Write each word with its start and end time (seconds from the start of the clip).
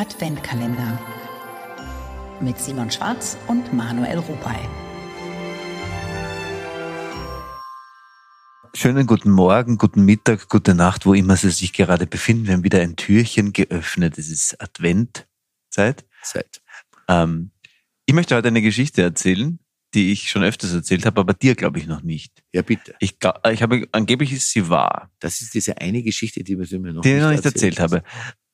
Adventkalender 0.00 0.98
mit 2.40 2.58
Simon 2.58 2.90
Schwarz 2.90 3.36
und 3.48 3.74
Manuel 3.74 4.16
Rupay. 4.16 4.56
Schönen 8.72 9.06
guten 9.06 9.30
Morgen, 9.30 9.76
guten 9.76 10.06
Mittag, 10.06 10.48
gute 10.48 10.74
Nacht, 10.74 11.04
wo 11.04 11.12
immer 11.12 11.36
Sie 11.36 11.50
sich 11.50 11.74
gerade 11.74 12.06
befinden. 12.06 12.46
Wir 12.46 12.54
haben 12.54 12.64
wieder 12.64 12.80
ein 12.80 12.96
Türchen 12.96 13.52
geöffnet. 13.52 14.16
Es 14.16 14.30
ist 14.30 14.58
Adventzeit. 14.62 16.06
Zeit. 16.22 16.62
Ähm, 17.06 17.50
ich 18.06 18.14
möchte 18.14 18.34
heute 18.34 18.48
eine 18.48 18.62
Geschichte 18.62 19.02
erzählen, 19.02 19.58
die 19.94 20.12
ich 20.12 20.30
schon 20.30 20.44
öfters 20.44 20.72
erzählt 20.72 21.04
habe, 21.04 21.20
aber 21.20 21.34
dir 21.34 21.54
glaube 21.54 21.78
ich 21.78 21.86
noch 21.86 22.02
nicht. 22.02 22.42
Ja, 22.52 22.62
bitte. 22.62 22.94
Ich, 23.00 23.16
ich 23.50 23.62
habe 23.62 23.88
angeblich 23.92 24.32
ist 24.32 24.50
sie 24.50 24.68
wahr, 24.68 25.10
Das 25.18 25.40
ist 25.40 25.54
diese 25.54 25.78
eine 25.78 26.02
Geschichte, 26.02 26.44
die 26.44 26.58
wir 26.58 26.78
mir 26.78 26.92
noch 26.92 27.02
die 27.02 27.08
ich 27.08 27.14
nicht, 27.16 27.22
noch 27.22 27.30
nicht 27.30 27.44
erzählt 27.44 27.80
habe. 27.80 28.02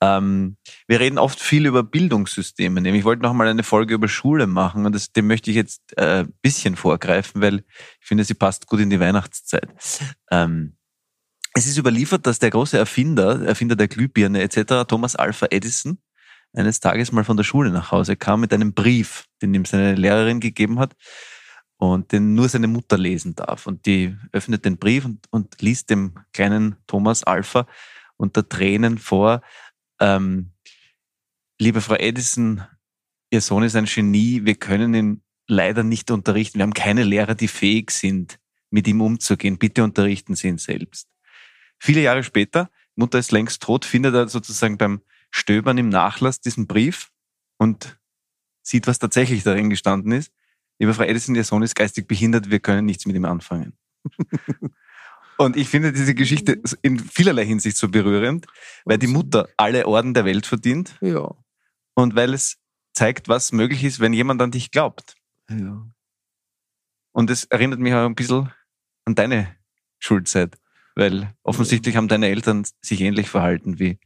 Ähm, 0.00 0.56
wir 0.86 1.00
reden 1.00 1.18
oft 1.18 1.40
viel 1.40 1.66
über 1.66 1.82
Bildungssysteme. 1.82 2.80
Nämlich 2.80 3.00
ich 3.00 3.04
wollte 3.04 3.22
noch 3.22 3.32
mal 3.32 3.48
eine 3.48 3.62
Folge 3.62 3.94
über 3.94 4.08
Schule 4.08 4.46
machen 4.46 4.86
und 4.86 4.94
das, 4.94 5.12
dem 5.12 5.26
möchte 5.26 5.50
ich 5.50 5.56
jetzt 5.56 5.96
äh, 5.96 6.20
ein 6.20 6.32
bisschen 6.42 6.76
vorgreifen, 6.76 7.40
weil 7.40 7.64
ich 8.00 8.06
finde, 8.06 8.24
sie 8.24 8.34
passt 8.34 8.66
gut 8.66 8.80
in 8.80 8.90
die 8.90 9.00
Weihnachtszeit. 9.00 9.68
Ähm, 10.30 10.76
es 11.54 11.66
ist 11.66 11.78
überliefert, 11.78 12.26
dass 12.26 12.38
der 12.38 12.50
große 12.50 12.76
Erfinder, 12.76 13.42
Erfinder 13.46 13.76
der 13.76 13.88
Glühbirne 13.88 14.42
etc., 14.42 14.86
Thomas 14.86 15.16
Alpha 15.16 15.46
Edison, 15.50 15.98
eines 16.52 16.80
Tages 16.80 17.12
mal 17.12 17.24
von 17.24 17.36
der 17.36 17.44
Schule 17.44 17.70
nach 17.70 17.90
Hause 17.90 18.16
kam 18.16 18.40
mit 18.40 18.52
einem 18.52 18.72
Brief, 18.72 19.24
den 19.42 19.54
ihm 19.54 19.64
seine 19.64 19.94
Lehrerin 19.94 20.40
gegeben 20.40 20.78
hat 20.78 20.94
und 21.78 22.12
den 22.12 22.34
nur 22.34 22.48
seine 22.48 22.68
Mutter 22.68 22.98
lesen 22.98 23.34
darf. 23.34 23.66
Und 23.66 23.86
die 23.86 24.16
öffnet 24.32 24.64
den 24.64 24.78
Brief 24.78 25.04
und, 25.04 25.26
und 25.30 25.60
liest 25.60 25.90
dem 25.90 26.14
kleinen 26.32 26.76
Thomas 26.86 27.24
Alpha 27.24 27.66
unter 28.16 28.48
Tränen 28.48 28.98
vor, 28.98 29.42
ähm, 30.00 30.52
liebe 31.58 31.80
Frau 31.80 31.94
Edison, 31.94 32.62
Ihr 33.30 33.40
Sohn 33.40 33.64
ist 33.64 33.76
ein 33.76 33.86
Genie, 33.86 34.44
wir 34.44 34.54
können 34.54 34.94
ihn 34.94 35.22
leider 35.48 35.82
nicht 35.82 36.10
unterrichten. 36.10 36.58
Wir 36.58 36.62
haben 36.62 36.74
keine 36.74 37.02
Lehrer, 37.02 37.34
die 37.34 37.48
fähig 37.48 37.90
sind, 37.90 38.38
mit 38.70 38.86
ihm 38.86 39.00
umzugehen. 39.00 39.58
Bitte 39.58 39.82
unterrichten 39.84 40.34
Sie 40.34 40.48
ihn 40.48 40.58
selbst. 40.58 41.08
Viele 41.78 42.00
Jahre 42.00 42.22
später, 42.22 42.70
Mutter 42.94 43.18
ist 43.18 43.32
längst 43.32 43.62
tot, 43.62 43.84
findet 43.84 44.14
er 44.14 44.28
sozusagen 44.28 44.78
beim 44.78 45.02
Stöbern 45.30 45.76
im 45.76 45.88
Nachlass 45.88 46.40
diesen 46.40 46.66
Brief 46.66 47.10
und 47.58 47.98
sieht, 48.62 48.86
was 48.86 48.98
tatsächlich 48.98 49.42
darin 49.42 49.70
gestanden 49.70 50.12
ist. 50.12 50.32
Liebe 50.78 50.94
Frau 50.94 51.04
Edison, 51.04 51.34
Ihr 51.34 51.44
Sohn 51.44 51.62
ist 51.62 51.74
geistig 51.74 52.06
behindert, 52.06 52.50
wir 52.50 52.60
können 52.60 52.84
nichts 52.84 53.06
mit 53.06 53.16
ihm 53.16 53.24
anfangen. 53.24 53.72
und 55.38 55.56
ich 55.56 55.68
finde 55.68 55.92
diese 55.92 56.14
Geschichte 56.14 56.60
in 56.82 56.98
vielerlei 56.98 57.46
Hinsicht 57.46 57.76
so 57.76 57.88
berührend, 57.88 58.46
weil 58.84 58.98
die 58.98 59.06
Mutter 59.06 59.48
alle 59.56 59.86
Orden 59.86 60.14
der 60.14 60.24
Welt 60.24 60.46
verdient 60.46 60.96
Ja, 61.00 61.34
und 61.94 62.14
weil 62.14 62.34
es 62.34 62.58
zeigt, 62.92 63.28
was 63.28 63.52
möglich 63.52 63.84
ist, 63.84 64.00
wenn 64.00 64.12
jemand 64.12 64.40
an 64.42 64.50
dich 64.50 64.70
glaubt. 64.70 65.16
ja. 65.50 65.86
Und 67.12 67.30
es 67.30 67.44
erinnert 67.44 67.80
mich 67.80 67.94
auch 67.94 68.04
ein 68.04 68.14
bisschen 68.14 68.52
an 69.06 69.14
deine 69.14 69.56
Schulzeit, 69.98 70.58
weil 70.94 71.34
offensichtlich 71.42 71.96
haben 71.96 72.08
deine 72.08 72.28
Eltern 72.28 72.66
sich 72.82 73.00
ähnlich 73.00 73.30
verhalten 73.30 73.78
wie 73.78 73.98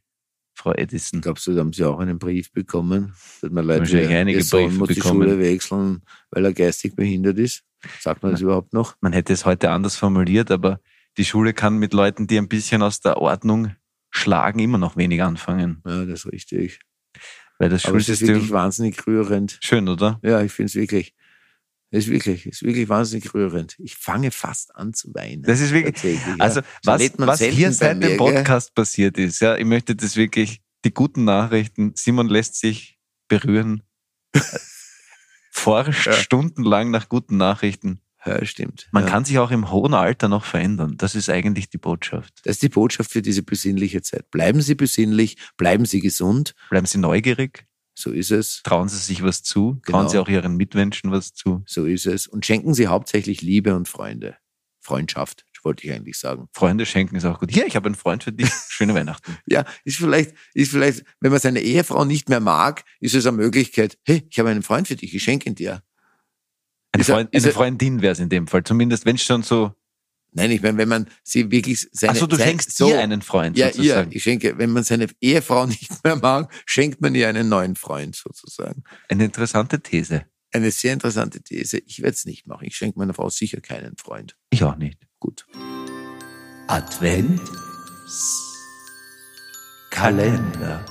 Frau 0.61 0.72
Edison. 0.75 1.22
Glaubst 1.22 1.47
du, 1.47 1.55
da 1.55 1.61
haben 1.61 1.72
sie 1.72 1.84
auch 1.84 1.98
einen 1.98 2.19
Brief 2.19 2.53
bekommen? 2.53 3.14
Dass 3.41 3.50
man 3.50 3.64
Leute, 3.64 3.80
Wahrscheinlich 3.80 4.11
einige 4.11 4.39
Briefe 4.41 4.69
muss 4.69 4.89
die 4.89 4.94
bekommen. 4.97 5.22
Schule 5.22 5.39
wechseln, 5.39 6.03
weil 6.30 6.44
er 6.44 6.53
geistig 6.53 6.94
behindert 6.94 7.39
ist. 7.39 7.62
Sagt 7.98 8.22
man 8.22 8.33
das 8.33 8.42
überhaupt 8.42 8.75
noch? 8.75 8.94
Man 9.00 9.14
hätte 9.14 9.33
es 9.33 9.47
heute 9.47 9.70
anders 9.70 9.97
formuliert, 9.97 10.50
aber 10.50 10.81
die 11.16 11.25
Schule 11.25 11.55
kann 11.55 11.78
mit 11.78 11.94
Leuten, 11.94 12.27
die 12.27 12.36
ein 12.36 12.48
bisschen 12.48 12.83
aus 12.83 13.00
der 13.00 13.16
Ordnung 13.16 13.75
schlagen, 14.11 14.58
immer 14.58 14.77
noch 14.77 14.97
wenig 14.98 15.22
anfangen. 15.22 15.83
Ja, 15.86 16.05
das 16.05 16.25
ist 16.27 16.33
richtig. 16.33 16.81
Weil 17.58 17.70
das 17.70 17.86
Aber 17.86 17.97
es 17.97 18.08
ist 18.08 18.20
wirklich 18.20 18.31
Schulsystem, 18.36 18.55
wahnsinnig 18.55 19.06
rührend. 19.06 19.58
schön, 19.62 19.88
oder? 19.88 20.20
Ja, 20.22 20.42
ich 20.42 20.53
finde 20.53 20.66
es 20.66 20.75
wirklich. 20.75 21.14
Es 21.93 22.05
ist 22.05 22.11
wirklich, 22.11 22.47
es 22.47 22.56
ist 22.56 22.62
wirklich 22.62 22.89
wahnsinnig 22.89 23.34
rührend. 23.34 23.77
Ich 23.81 23.97
fange 23.97 24.31
fast 24.31 24.75
an 24.77 24.95
zu 24.95 25.12
weinen. 25.15 25.43
Das 25.43 25.61
ist 25.61 25.73
wirklich, 25.73 26.21
ja. 26.25 26.37
also 26.39 26.61
So 26.61 26.93
was, 26.93 27.11
was 27.19 27.41
hier 27.43 27.73
seit 27.73 27.99
mir, 27.99 28.09
dem 28.11 28.19
gell? 28.19 28.34
Podcast 28.34 28.75
passiert 28.75 29.19
ist, 29.19 29.41
ja, 29.41 29.56
ich 29.56 29.65
möchte 29.65 29.97
das 29.97 30.15
wirklich, 30.17 30.61
die 30.84 30.95
guten 30.95 31.25
Nachrichten, 31.25 31.93
Simon 31.97 32.29
lässt 32.29 32.56
sich 32.56 32.99
berühren, 33.29 33.83
forscht 35.50 36.06
Ja. 36.06 36.12
stundenlang 36.12 36.91
nach 36.91 37.09
guten 37.09 37.37
Nachrichten. 37.37 38.00
Ja, 38.25 38.45
stimmt. 38.45 38.87
Man 38.93 39.05
ja. 39.05 39.11
kann 39.11 39.25
sich 39.25 39.39
auch 39.39 39.50
im 39.50 39.71
hohen 39.71 39.95
Alter 39.95 40.29
noch 40.29 40.45
verändern. 40.45 40.97
Das 40.99 41.15
ist 41.15 41.31
eigentlich 41.31 41.71
die 41.71 41.79
Botschaft. 41.79 42.34
Das 42.45 42.56
ist 42.56 42.62
die 42.62 42.69
Botschaft 42.69 43.11
für 43.11 43.23
diese 43.23 43.43
besinnliche 43.43 44.03
Zeit. 44.03 44.31
Bleiben 44.31 44.61
Sie 44.61 44.75
besinnlich, 44.75 45.39
bleiben 45.56 45.87
Sie 45.87 46.00
gesund. 46.00 46.55
Bleiben 46.69 46.84
Sie 46.87 46.99
neugierig, 46.99 47.67
So 48.00 48.12
ist 48.12 48.31
es. 48.31 48.62
trauen 48.65 48.88
Sie 48.88 48.99
sich 48.99 49.22
was 49.22 49.43
zu, 49.43 49.81
trauen 49.87 50.06
Genau. 50.06 50.09
Sie 50.09 50.19
auch 50.19 50.28
Ihren 50.28 50.56
Mitmenschen 50.56 51.11
was 51.11 51.33
zu. 51.33 51.62
So 51.66 51.84
ist 51.84 52.06
es. 52.06 52.27
Und 52.27 52.47
schenken 52.47 52.75
Sie 52.75 52.87
hauptsächlich 52.87 53.43
Liebe 53.43 53.75
und 53.75 53.88
Freunde. 53.88 54.37
Freundschaft, 54.81 55.44
wollte 55.62 55.87
ich 55.87 55.93
eigentlich 55.93 56.19
sagen. 56.19 56.49
Freunde 56.53 56.87
schenken 56.87 57.16
ist 57.16 57.25
auch 57.25 57.38
gut. 57.38 57.50
Hier, 57.50 57.66
ich 57.66 57.77
habe 57.77 57.87
einen 57.87 57.94
Freund 57.94 58.25
für 58.25 58.33
dich. 58.33 58.50
Schöne 58.69 58.94
Weihnachten. 58.94 59.37
Ja, 59.47 59.65
ist 59.84 59.99
vielleicht, 59.99 60.34
ist 60.55 60.71
vielleicht, 60.71 61.05
wenn 61.21 61.31
man 61.31 61.41
seine 61.41 61.61
Ehefrau 61.61 62.05
nicht 62.05 62.28
mehr 62.28 62.41
mag, 62.41 62.84
ist 63.00 63.15
es 63.15 63.27
eine 63.27 63.37
Möglichkeit, 63.37 63.99
hey, 64.05 64.27
ich 64.28 64.38
habe 64.38 64.49
einen 64.49 64.62
Freund 64.62 64.88
für 64.88 64.97
dich, 64.97 65.15
ich 65.15 65.22
schenke 65.22 65.49
ihn 65.49 65.55
dir. 65.55 65.82
Eine, 66.93 67.05
Freund, 67.05 67.34
eine 67.34 67.53
Freundin 67.53 68.03
wäre 68.03 68.12
es 68.12 68.19
in 68.19 68.28
dem 68.28 68.47
Fall. 68.49 68.65
Zumindest 68.65 69.06
wenn 69.06 69.17
es 69.17 69.22
schon 69.22 69.43
so. 69.43 69.75
Nein, 70.33 70.51
ich 70.53 70.63
meine, 70.63 70.79
wenn 70.79 70.89
man 70.89 71.09
sie 71.25 71.51
wirklich 71.51 71.89
seine 71.93 72.13
Achso, 72.13 72.27
du 72.27 72.37
sein- 72.37 72.49
schenkst 72.49 72.77
so, 72.77 72.89
ihr 72.89 73.01
einen 73.01 73.21
Freund 73.23 73.57
Ja, 73.59 73.73
sozusagen. 73.73 74.13
Ich 74.13 74.23
schenke, 74.23 74.57
wenn 74.59 74.71
man 74.71 74.85
seine 74.85 75.09
Ehefrau 75.21 75.67
nicht 75.67 76.05
mehr 76.05 76.17
mag, 76.17 76.53
schenkt 76.67 77.01
man 77.01 77.15
ihr 77.15 77.29
einen 77.29 77.49
neuen 77.49 77.75
Freund 77.77 78.15
sozusagen. 78.17 78.85
Eine 79.09 79.25
interessante 79.25 79.81
These. 79.81 80.25
Eine 80.53 80.71
sehr 80.71 80.93
interessante 80.93 81.41
These. 81.43 81.79
Ich 81.87 82.01
werde 82.03 82.15
es 82.15 82.25
nicht 82.25 82.47
machen. 82.47 82.67
Ich 82.67 82.77
schenke 82.77 82.99
meiner 82.99 83.15
Frau 83.15 83.29
sicher 83.29 83.61
keinen 83.61 83.97
Freund. 83.97 84.37
Ich 84.51 84.63
auch 84.65 84.77
nicht. 84.77 84.99
Gut. 85.19 85.47
Advent 86.69 87.41
Kalender. 89.91 90.85